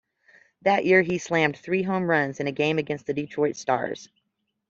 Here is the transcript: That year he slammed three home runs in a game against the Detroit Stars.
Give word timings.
That 0.63 0.83
year 0.83 1.03
he 1.03 1.19
slammed 1.19 1.55
three 1.55 1.83
home 1.83 2.09
runs 2.09 2.39
in 2.39 2.47
a 2.47 2.51
game 2.51 2.79
against 2.79 3.05
the 3.05 3.13
Detroit 3.13 3.55
Stars. 3.55 4.09